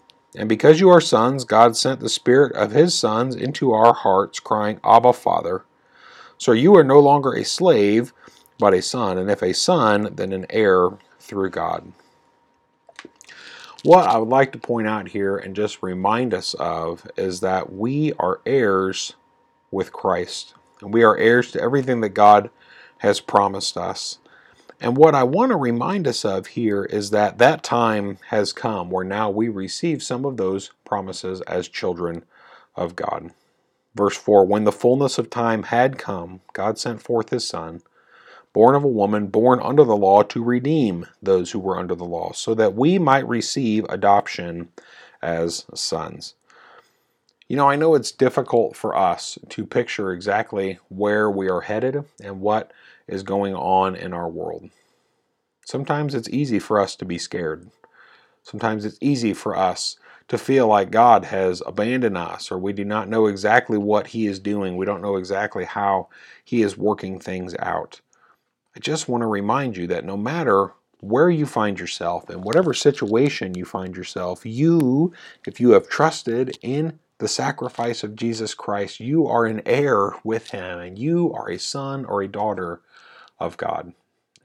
And 0.35 0.47
because 0.47 0.79
you 0.79 0.89
are 0.89 1.01
sons, 1.01 1.43
God 1.43 1.75
sent 1.75 1.99
the 1.99 2.09
Spirit 2.09 2.53
of 2.53 2.71
His 2.71 2.97
sons 2.97 3.35
into 3.35 3.73
our 3.73 3.93
hearts, 3.93 4.39
crying, 4.39 4.79
Abba, 4.83 5.13
Father. 5.13 5.65
So 6.37 6.53
you 6.53 6.75
are 6.75 6.83
no 6.83 6.99
longer 6.99 7.33
a 7.33 7.43
slave, 7.43 8.13
but 8.57 8.73
a 8.73 8.81
son, 8.81 9.17
and 9.17 9.29
if 9.29 9.41
a 9.41 9.53
son, 9.53 10.09
then 10.15 10.31
an 10.31 10.45
heir 10.49 10.89
through 11.19 11.49
God. 11.49 11.91
What 13.83 14.07
I 14.07 14.17
would 14.17 14.29
like 14.29 14.51
to 14.51 14.59
point 14.59 14.87
out 14.87 15.09
here 15.09 15.37
and 15.37 15.55
just 15.55 15.81
remind 15.81 16.33
us 16.33 16.53
of 16.53 17.09
is 17.17 17.39
that 17.39 17.73
we 17.73 18.13
are 18.13 18.39
heirs 18.45 19.15
with 19.71 19.91
Christ. 19.91 20.53
And 20.81 20.93
we 20.93 21.03
are 21.03 21.17
heirs 21.17 21.51
to 21.51 21.61
everything 21.61 22.01
that 22.01 22.09
God 22.09 22.51
has 22.99 23.19
promised 23.19 23.77
us. 23.77 24.19
And 24.81 24.97
what 24.97 25.13
I 25.13 25.21
want 25.21 25.51
to 25.51 25.57
remind 25.57 26.07
us 26.07 26.25
of 26.25 26.47
here 26.47 26.83
is 26.85 27.11
that 27.11 27.37
that 27.37 27.61
time 27.61 28.17
has 28.29 28.51
come 28.51 28.89
where 28.89 29.05
now 29.05 29.29
we 29.29 29.47
receive 29.47 30.01
some 30.01 30.25
of 30.25 30.37
those 30.37 30.71
promises 30.85 31.39
as 31.41 31.67
children 31.67 32.25
of 32.75 32.95
God. 32.95 33.29
Verse 33.93 34.17
4 34.17 34.43
When 34.45 34.63
the 34.63 34.71
fullness 34.71 35.19
of 35.19 35.29
time 35.29 35.63
had 35.63 35.99
come, 35.99 36.41
God 36.53 36.79
sent 36.79 37.03
forth 37.03 37.29
his 37.29 37.47
Son, 37.47 37.83
born 38.53 38.73
of 38.73 38.83
a 38.83 38.87
woman, 38.87 39.27
born 39.27 39.59
under 39.61 39.83
the 39.83 39.95
law, 39.95 40.23
to 40.23 40.43
redeem 40.43 41.05
those 41.21 41.51
who 41.51 41.59
were 41.59 41.77
under 41.77 41.93
the 41.93 42.03
law, 42.03 42.31
so 42.31 42.55
that 42.55 42.73
we 42.73 42.97
might 42.97 43.27
receive 43.27 43.85
adoption 43.87 44.69
as 45.21 45.65
sons. 45.75 46.33
You 47.47 47.57
know, 47.57 47.69
I 47.69 47.75
know 47.75 47.93
it's 47.93 48.11
difficult 48.11 48.75
for 48.75 48.95
us 48.95 49.37
to 49.49 49.65
picture 49.67 50.11
exactly 50.11 50.79
where 50.89 51.29
we 51.29 51.49
are 51.49 51.61
headed 51.61 52.03
and 52.23 52.41
what 52.41 52.71
is 53.07 53.23
going 53.23 53.55
on 53.55 53.95
in 53.95 54.13
our 54.13 54.29
world. 54.29 54.69
Sometimes 55.65 56.15
it's 56.15 56.29
easy 56.29 56.59
for 56.59 56.79
us 56.79 56.95
to 56.97 57.05
be 57.05 57.17
scared. 57.17 57.69
Sometimes 58.43 58.85
it's 58.85 58.97
easy 59.01 59.33
for 59.33 59.55
us 59.55 59.97
to 60.27 60.37
feel 60.37 60.67
like 60.67 60.91
God 60.91 61.25
has 61.25 61.61
abandoned 61.65 62.17
us 62.17 62.51
or 62.51 62.57
we 62.57 62.73
do 62.73 62.85
not 62.85 63.09
know 63.09 63.27
exactly 63.27 63.77
what 63.77 64.07
He 64.07 64.27
is 64.27 64.39
doing. 64.39 64.77
We 64.77 64.85
don't 64.85 65.01
know 65.01 65.17
exactly 65.17 65.65
how 65.65 66.09
He 66.43 66.61
is 66.61 66.77
working 66.77 67.19
things 67.19 67.55
out. 67.59 68.01
I 68.75 68.79
just 68.79 69.09
want 69.09 69.21
to 69.21 69.27
remind 69.27 69.77
you 69.77 69.87
that 69.87 70.05
no 70.05 70.15
matter 70.17 70.71
where 71.01 71.29
you 71.29 71.45
find 71.45 71.79
yourself 71.79 72.29
in 72.29 72.41
whatever 72.41 72.73
situation 72.73 73.55
you 73.55 73.65
find 73.65 73.95
yourself, 73.95 74.45
you, 74.45 75.13
if 75.45 75.59
you 75.59 75.71
have 75.71 75.89
trusted 75.89 76.57
in 76.61 76.99
the 77.17 77.27
sacrifice 77.27 78.03
of 78.03 78.15
Jesus 78.15 78.53
Christ, 78.53 78.99
you 78.99 79.27
are 79.27 79.45
an 79.45 79.61
heir 79.65 80.13
with 80.23 80.51
Him 80.51 80.79
and 80.79 80.97
you 80.97 81.33
are 81.33 81.49
a 81.49 81.59
son 81.59 82.05
or 82.05 82.21
a 82.21 82.27
daughter 82.27 82.81
of 83.41 83.57
God. 83.57 83.93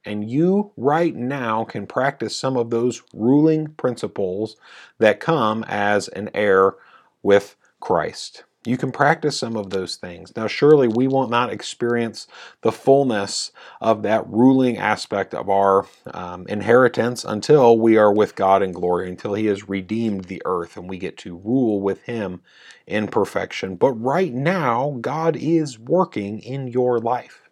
And 0.05 0.29
you, 0.29 0.73
right 0.77 1.15
now, 1.15 1.65
can 1.65 1.87
practice 1.87 2.37
some 2.37 2.57
of 2.57 2.71
those 2.71 3.03
ruling 3.15 3.69
principles 3.69 4.57
that 4.99 5.21
come 5.21 5.65
as 5.69 6.09
an 6.09 6.31
heir 6.35 6.75
with 7.23 7.57
Christ. 7.81 8.45
You 8.65 8.77
can 8.77 8.93
practice 8.93 9.39
some 9.39 9.57
of 9.57 9.71
those 9.71 9.97
things. 9.97 10.37
Now, 10.37 10.47
surely 10.47 10.89
we 10.89 11.09
will 11.09 11.29
not 11.29 11.53
experience 11.53 12.29
the 12.63 12.73
fullness 12.73 13.53
of 13.81 14.03
that 14.05 14.29
ruling 14.29 14.79
aspect 14.79 15.35
of 15.35 15.51
our 15.51 15.87
um, 16.15 16.47
inheritance 16.49 17.25
until 17.25 17.79
we 17.79 17.97
are 17.97 18.13
with 18.13 18.37
God 18.37 18.63
in 18.63 18.73
glory, 18.73 19.09
until 19.11 19.35
He 19.35 19.47
has 19.47 19.69
redeemed 19.69 20.27
the 20.27 20.43
earth 20.47 20.77
and 20.77 20.89
we 20.89 20.99
get 20.99 21.19
to 21.19 21.37
rule 21.39 21.81
with 21.81 22.03
Him 22.05 22.43
in 22.87 23.09
perfection. 23.09 23.77
But 23.77 23.95
right 23.95 24.33
now, 24.33 24.99
God 25.01 25.37
is 25.37 25.79
working 25.79 26.41
in 26.41 26.69
your 26.69 27.01
life. 27.01 27.46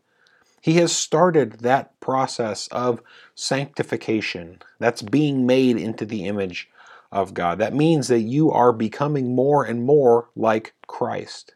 He 0.65 0.77
has 0.77 0.97
started 0.97 1.59
that 1.61 2.01
process 2.01 2.69
of 2.69 3.03
sanctification 3.35 4.63
that's 4.79 5.03
being 5.03 5.45
made 5.45 5.77
into 5.77 6.07
the 6.07 6.25
image 6.25 6.71
of 7.13 7.35
God. 7.35 7.59
That 7.59 7.75
means 7.75 8.09
that 8.09 8.23
you 8.23 8.51
are 8.51 8.73
becoming 8.73 9.35
more 9.35 9.63
and 9.63 9.85
more 9.85 10.31
like 10.35 10.73
Christ. 10.87 11.55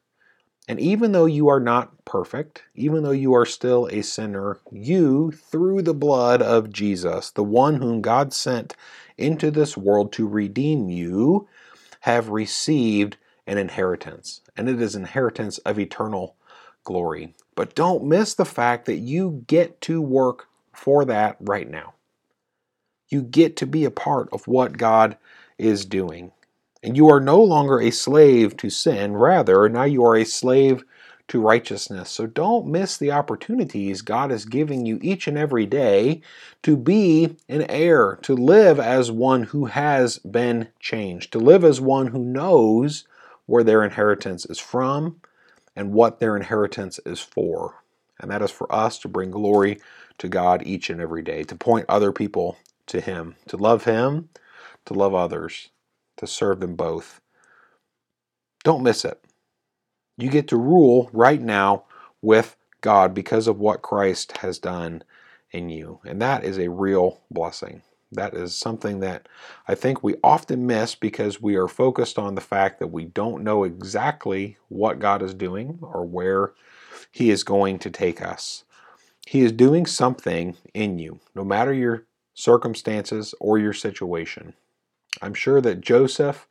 And 0.69 0.79
even 0.79 1.13
though 1.13 1.25
you 1.25 1.49
are 1.49 1.59
not 1.59 2.05
perfect, 2.05 2.65
even 2.75 3.03
though 3.03 3.11
you 3.11 3.33
are 3.33 3.47
still 3.47 3.89
a 3.91 4.03
sinner, 4.03 4.59
you, 4.71 5.31
through 5.33 5.81
the 5.81 5.95
blood 5.95 6.43
of 6.43 6.71
Jesus, 6.71 7.31
the 7.31 7.43
one 7.43 7.77
whom 7.77 8.03
God 8.03 8.35
sent 8.35 8.77
into 9.17 9.51
this 9.51 9.75
world 9.75 10.13
to 10.13 10.29
redeem 10.29 10.91
you, 10.91 11.49
have 12.01 12.29
received 12.29 13.17
an 13.47 13.57
inheritance. 13.57 14.43
And 14.55 14.69
it 14.69 14.83
is 14.83 14.95
inheritance 14.95 15.57
of 15.61 15.79
eternal 15.79 16.37
glory. 16.85 17.35
But 17.59 17.75
don't 17.75 18.05
miss 18.05 18.35
the 18.35 18.45
fact 18.45 18.87
that 18.87 18.99
you 18.99 19.43
get 19.49 19.81
to 19.81 20.01
work 20.01 20.47
for 20.73 21.05
that 21.07 21.39
right 21.41 21.69
now. 21.69 21.95
You 23.09 23.21
get 23.21 23.57
to 23.57 23.67
be 23.67 23.85
a 23.85 23.91
part 23.91 24.29
of 24.33 24.47
what 24.47 24.79
God 24.79 25.17
is 25.59 25.85
doing. 25.85 26.31
And 26.85 26.97
you 26.97 27.09
are 27.09 27.19
no 27.19 27.43
longer 27.43 27.81
a 27.81 27.91
slave 27.91 28.57
to 28.59 28.71
sin, 28.71 29.17
rather, 29.17 29.69
now 29.69 29.83
you 29.83 30.05
are 30.05 30.15
a 30.15 30.23
slave 30.23 30.85
to 31.27 31.41
righteousness. 31.41 32.11
So 32.11 32.27
don't 32.27 32.69
miss 32.69 32.97
the 32.97 33.11
opportunities 33.11 34.03
God 34.03 34.31
is 34.31 34.45
giving 34.45 34.87
you 34.87 35.01
each 35.03 35.27
and 35.27 35.37
every 35.37 35.67
day 35.67 36.21
to 36.63 36.77
be 36.77 37.39
an 37.49 37.63
heir, 37.69 38.21
to 38.23 38.37
live 38.37 38.79
as 38.79 39.11
one 39.11 39.43
who 39.43 39.65
has 39.65 40.19
been 40.19 40.69
changed, 40.79 41.33
to 41.33 41.41
live 41.41 41.65
as 41.65 41.81
one 41.81 42.07
who 42.07 42.21
knows 42.21 43.05
where 43.47 43.65
their 43.65 43.83
inheritance 43.83 44.47
is 44.47 44.61
from 44.61 45.21
and 45.79 45.95
what 45.95 46.21
their 46.21 46.37
inheritance 46.37 47.01
is 47.07 47.21
for. 47.21 47.85
And 48.21 48.31
that 48.33 48.43
is 48.43 48.53
for 48.53 48.73
us 48.75 48.99
to 49.01 49.09
bring 49.09 49.33
glory 49.33 49.81
to 50.19 50.29
God 50.29 50.65
each 50.67 50.91
and 50.91 51.01
every 51.01 51.23
day, 51.23 51.45
to 51.45 51.57
point 51.57 51.87
other 51.89 52.13
people 52.13 52.59
to 52.89 53.01
Him, 53.01 53.37
to 53.49 53.59
love 53.59 53.85
Him 53.87 54.27
to 54.87 54.95
love 54.95 55.15
others, 55.15 55.71
to 56.19 56.29
serve 56.29 56.61
them 56.61 56.77
both. 56.77 57.23
Don't 58.65 58.83
miss 58.83 59.05
it. 59.05 59.21
You 60.19 60.31
get 60.31 60.49
to 60.49 60.57
rule 60.57 61.11
right 61.13 61.43
now 61.43 61.85
with 62.23 62.57
God 62.83 63.15
because 63.15 63.49
of 63.49 63.59
what 63.61 63.83
Christ 63.83 64.39
has 64.39 64.59
done 64.59 65.03
in 65.53 65.71
you. 65.71 66.01
And 66.07 66.23
that 66.23 66.45
is 66.45 66.59
a 66.59 66.71
real 66.71 67.21
blessing. 67.31 67.83
That 68.13 68.35
is 68.35 68.55
something 68.55 69.01
that 69.01 69.29
I 69.67 69.75
think 69.75 70.03
we 70.03 70.17
often 70.25 70.67
miss 70.67 70.95
because 70.95 71.43
we 71.43 71.57
are 71.57 71.69
focused 71.69 72.19
on 72.19 72.35
the 72.35 72.41
fact 72.41 72.79
that 72.79 72.89
we 72.89 73.05
don't 73.05 73.45
know 73.45 73.65
exactly 73.65 74.57
what 74.69 74.99
God 74.99 75.23
is 75.23 75.35
doing 75.35 75.79
or 75.83 76.05
where 76.07 76.53
He 77.11 77.31
is 77.31 77.45
going 77.45 77.79
to 77.81 77.91
take 77.91 78.23
us. 78.23 78.65
He 79.27 79.43
is 79.43 79.53
doing 79.53 79.87
something 79.87 80.57
in 80.75 80.99
you, 80.99 81.21
no 81.35 81.45
matter 81.45 81.73
your 81.73 82.07
circumstances 82.35 83.35
or 83.41 83.59
your 83.59 83.75
situation. 83.75 84.55
I'm 85.21 85.35
sure 85.35 85.61
that 85.61 85.81
Joseph 85.81 86.49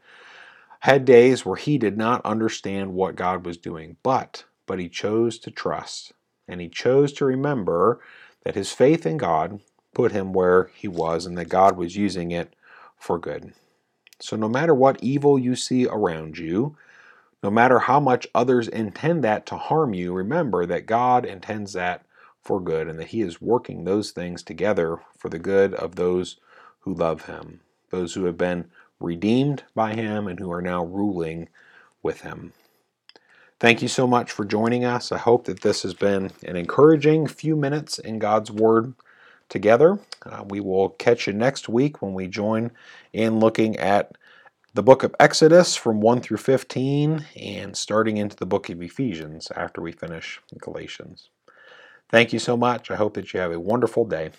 had 0.81 1.05
days 1.05 1.45
where 1.45 1.55
he 1.55 1.77
did 1.77 1.97
not 1.97 2.25
understand 2.25 2.93
what 2.93 3.15
God 3.15 3.45
was 3.45 3.57
doing, 3.57 3.97
but 4.03 4.45
but 4.65 4.79
he 4.79 4.89
chose 4.89 5.39
to 5.39 5.51
trust 5.51 6.13
and 6.47 6.61
he 6.61 6.69
chose 6.69 7.13
to 7.13 7.25
remember 7.25 8.01
that 8.43 8.55
his 8.55 8.71
faith 8.71 9.05
in 9.05 9.17
God 9.17 9.59
put 9.97 10.11
him 10.11 10.31
where 10.31 10.69
he 10.75 10.87
was 10.87 11.25
and 11.25 11.35
that 11.39 11.49
God 11.49 11.75
was 11.75 11.95
using 11.97 12.31
it 12.31 12.53
for 12.99 13.17
good. 13.17 13.53
So 14.19 14.35
no 14.35 14.47
matter 14.47 14.75
what 14.75 15.03
evil 15.03 15.39
you 15.39 15.55
see 15.55 15.87
around 15.87 16.37
you, 16.37 16.77
no 17.41 17.49
matter 17.49 17.79
how 17.79 17.99
much 17.99 18.27
others 18.35 18.67
intend 18.67 19.23
that 19.23 19.47
to 19.47 19.57
harm 19.57 19.95
you, 19.95 20.13
remember 20.13 20.67
that 20.67 20.85
God 20.85 21.25
intends 21.25 21.73
that 21.73 22.05
for 22.43 22.61
good 22.61 22.87
and 22.87 22.99
that 22.99 23.07
he 23.07 23.21
is 23.21 23.41
working 23.41 23.85
those 23.85 24.11
things 24.11 24.43
together 24.43 24.99
for 25.17 25.29
the 25.29 25.39
good 25.39 25.73
of 25.73 25.95
those 25.95 26.37
who 26.81 26.93
love 26.93 27.25
him 27.25 27.61
those 27.89 28.13
who 28.13 28.25
have 28.25 28.37
been 28.37 28.65
redeemed 28.99 29.63
by 29.73 29.95
him 29.95 30.27
and 30.27 30.39
who 30.39 30.51
are 30.51 30.61
now 30.61 30.83
ruling 30.83 31.47
with 32.03 32.21
him. 32.21 32.53
Thank 33.59 33.81
you 33.81 33.87
so 33.87 34.05
much 34.05 34.31
for 34.31 34.45
joining 34.45 34.85
us. 34.85 35.11
I 35.11 35.17
hope 35.17 35.45
that 35.45 35.61
this 35.61 35.83
has 35.83 35.95
been 35.95 36.31
an 36.43 36.57
encouraging 36.57 37.27
few 37.27 37.55
minutes 37.55 37.97
in 37.97 38.19
God's 38.19 38.51
Word 38.51 38.93
together. 39.49 39.99
Uh, 40.25 40.43
we 40.47 40.59
will 40.59 40.89
catch 40.89 41.27
you 41.27 41.33
next 41.33 41.69
week 41.69 42.01
when 42.01 42.13
we 42.13 42.27
join 42.27 42.71
in 43.13 43.39
looking 43.39 43.77
at 43.77 44.17
the 44.73 44.83
book 44.83 45.03
of 45.03 45.15
Exodus 45.19 45.75
from 45.75 46.01
1 46.01 46.21
through 46.21 46.37
15 46.37 47.25
and 47.35 47.75
starting 47.75 48.17
into 48.17 48.35
the 48.35 48.45
book 48.45 48.69
of 48.69 48.81
Ephesians 48.81 49.49
after 49.55 49.81
we 49.81 49.91
finish 49.91 50.39
Galatians. 50.59 51.29
Thank 52.09 52.31
you 52.31 52.39
so 52.39 52.55
much. 52.55 52.91
I 52.91 52.95
hope 52.95 53.15
that 53.15 53.33
you 53.33 53.39
have 53.39 53.51
a 53.51 53.59
wonderful 53.59 54.05
day. 54.05 54.31